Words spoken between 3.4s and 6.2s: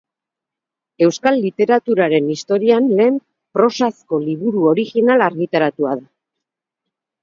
prosazko liburu original argitaratua da.